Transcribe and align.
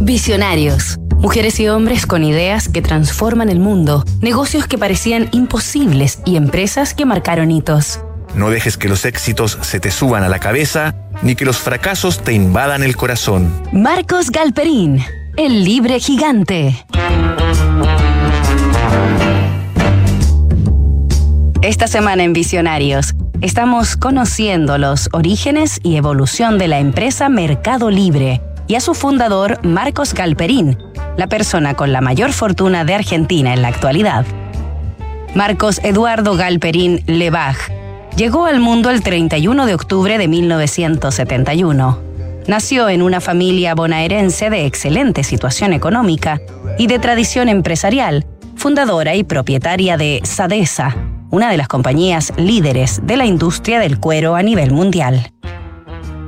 Visionarios. 0.00 0.96
Mujeres 1.16 1.58
y 1.58 1.68
hombres 1.68 2.06
con 2.06 2.22
ideas 2.22 2.68
que 2.68 2.82
transforman 2.82 3.48
el 3.48 3.58
mundo, 3.58 4.04
negocios 4.20 4.68
que 4.68 4.78
parecían 4.78 5.28
imposibles 5.32 6.20
y 6.24 6.36
empresas 6.36 6.94
que 6.94 7.04
marcaron 7.04 7.50
hitos. 7.50 8.00
No 8.34 8.50
dejes 8.50 8.76
que 8.76 8.88
los 8.88 9.04
éxitos 9.04 9.58
se 9.62 9.80
te 9.80 9.90
suban 9.90 10.22
a 10.22 10.28
la 10.28 10.38
cabeza 10.38 10.94
ni 11.22 11.34
que 11.34 11.44
los 11.44 11.58
fracasos 11.58 12.22
te 12.22 12.32
invadan 12.32 12.84
el 12.84 12.96
corazón. 12.96 13.52
Marcos 13.72 14.30
Galperín, 14.30 15.04
el 15.36 15.64
libre 15.64 15.98
gigante. 15.98 16.86
Esta 21.60 21.88
semana 21.88 22.22
en 22.22 22.32
Visionarios 22.32 23.14
estamos 23.40 23.96
conociendo 23.96 24.78
los 24.78 25.08
orígenes 25.12 25.80
y 25.82 25.96
evolución 25.96 26.56
de 26.56 26.68
la 26.68 26.78
empresa 26.78 27.28
Mercado 27.28 27.90
Libre 27.90 28.40
y 28.68 28.74
a 28.74 28.80
su 28.80 28.94
fundador 28.94 29.64
Marcos 29.66 30.14
Galperín, 30.14 30.78
la 31.16 31.26
persona 31.26 31.74
con 31.74 31.92
la 31.92 32.00
mayor 32.00 32.32
fortuna 32.32 32.84
de 32.84 32.94
Argentina 32.94 33.54
en 33.54 33.62
la 33.62 33.68
actualidad. 33.68 34.24
Marcos 35.34 35.80
Eduardo 35.82 36.36
Galperín 36.36 37.02
Lebach 37.06 37.72
llegó 38.16 38.44
al 38.44 38.60
mundo 38.60 38.90
el 38.90 39.02
31 39.02 39.66
de 39.66 39.74
octubre 39.74 40.18
de 40.18 40.28
1971. 40.28 41.98
Nació 42.46 42.88
en 42.88 43.02
una 43.02 43.20
familia 43.20 43.74
bonaerense 43.74 44.50
de 44.50 44.66
excelente 44.66 45.24
situación 45.24 45.72
económica 45.72 46.40
y 46.78 46.86
de 46.86 46.98
tradición 46.98 47.48
empresarial, 47.48 48.26
fundadora 48.56 49.14
y 49.14 49.24
propietaria 49.24 49.96
de 49.96 50.20
Sadesa, 50.24 50.96
una 51.30 51.50
de 51.50 51.56
las 51.56 51.68
compañías 51.68 52.32
líderes 52.36 53.00
de 53.04 53.16
la 53.16 53.26
industria 53.26 53.80
del 53.80 53.98
cuero 53.98 54.34
a 54.34 54.42
nivel 54.42 54.72
mundial. 54.72 55.32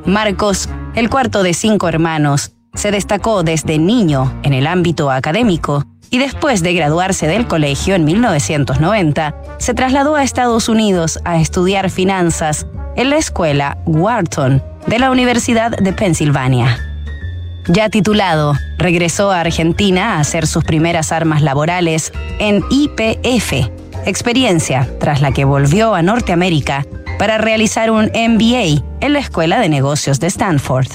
Marcos 0.04 0.68
el 0.94 1.08
cuarto 1.08 1.42
de 1.42 1.54
cinco 1.54 1.88
hermanos, 1.88 2.52
se 2.74 2.90
destacó 2.90 3.42
desde 3.42 3.78
niño 3.78 4.32
en 4.42 4.54
el 4.54 4.66
ámbito 4.66 5.10
académico 5.10 5.84
y 6.10 6.18
después 6.18 6.62
de 6.62 6.74
graduarse 6.74 7.26
del 7.26 7.46
colegio 7.46 7.94
en 7.94 8.04
1990, 8.04 9.34
se 9.58 9.74
trasladó 9.74 10.16
a 10.16 10.24
Estados 10.24 10.68
Unidos 10.68 11.20
a 11.24 11.40
estudiar 11.40 11.90
finanzas 11.90 12.66
en 12.96 13.10
la 13.10 13.16
escuela 13.16 13.78
Wharton 13.86 14.62
de 14.86 14.98
la 14.98 15.10
Universidad 15.10 15.70
de 15.70 15.92
Pensilvania. 15.92 16.78
Ya 17.68 17.88
titulado, 17.88 18.54
regresó 18.78 19.30
a 19.30 19.40
Argentina 19.40 20.16
a 20.16 20.20
hacer 20.20 20.46
sus 20.46 20.64
primeras 20.64 21.12
armas 21.12 21.42
laborales 21.42 22.12
en 22.40 22.64
IPF, 22.70 23.70
experiencia 24.06 24.88
tras 24.98 25.20
la 25.20 25.30
que 25.30 25.44
volvió 25.44 25.94
a 25.94 26.02
Norteamérica 26.02 26.84
para 27.20 27.36
realizar 27.36 27.90
un 27.90 28.06
MBA 28.06 28.82
en 29.02 29.12
la 29.12 29.18
Escuela 29.18 29.60
de 29.60 29.68
Negocios 29.68 30.20
de 30.20 30.28
Stanford. 30.28 30.86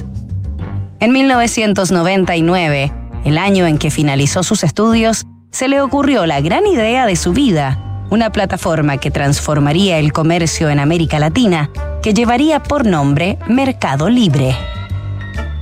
En 0.99 1.11
1999, 1.11 2.91
el 3.25 3.37
año 3.37 3.67
en 3.67 3.77
que 3.77 3.91
finalizó 3.91 4.41
sus 4.41 4.63
estudios, 4.63 5.27
se 5.51 5.67
le 5.67 5.81
ocurrió 5.81 6.25
la 6.25 6.41
gran 6.41 6.65
idea 6.65 7.05
de 7.05 7.15
su 7.15 7.31
vida, 7.31 8.07
una 8.09 8.31
plataforma 8.31 8.97
que 8.97 9.11
transformaría 9.11 9.99
el 9.99 10.13
comercio 10.13 10.71
en 10.71 10.79
América 10.79 11.19
Latina, 11.19 11.69
que 12.01 12.15
llevaría 12.15 12.63
por 12.63 12.87
nombre 12.87 13.37
Mercado 13.47 14.09
Libre. 14.09 14.55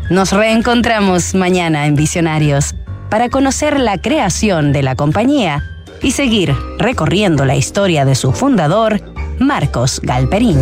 Nos 0.09 0.31
reencontramos 0.31 1.35
mañana 1.35 1.87
en 1.87 1.95
Visionarios 1.95 2.73
para 3.09 3.27
conocer 3.27 3.81
la 3.81 3.97
creación 3.97 4.71
de 4.71 4.81
la 4.81 4.95
compañía 4.95 5.61
y 6.01 6.11
seguir 6.11 6.55
recorriendo 6.79 7.43
la 7.43 7.57
historia 7.57 8.05
de 8.05 8.15
su 8.15 8.31
fundador, 8.31 9.12
Marcos 9.39 9.99
Galperín. 10.03 10.57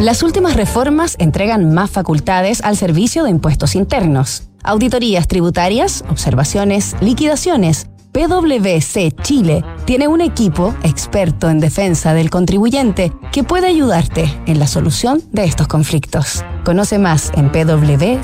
Las 0.00 0.22
últimas 0.22 0.56
reformas 0.56 1.16
entregan 1.18 1.72
más 1.72 1.90
facultades 1.90 2.60
al 2.62 2.76
servicio 2.76 3.24
de 3.24 3.30
impuestos 3.30 3.74
internos. 3.74 4.48
Auditorías 4.64 5.28
tributarias, 5.28 6.04
observaciones, 6.08 6.96
liquidaciones. 7.00 7.86
PwC 8.12 9.14
Chile 9.22 9.64
tiene 9.84 10.06
un 10.06 10.20
equipo 10.20 10.74
experto 10.82 11.48
en 11.48 11.60
defensa 11.60 12.12
del 12.14 12.30
contribuyente 12.30 13.12
que 13.32 13.42
puede 13.42 13.68
ayudarte 13.68 14.24
en 14.46 14.58
la 14.58 14.66
solución 14.66 15.22
de 15.32 15.44
estos 15.44 15.66
conflictos. 15.66 16.44
Conoce 16.64 16.98
más 16.98 17.32
en 17.34 17.50
pwc.cl. 17.50 18.22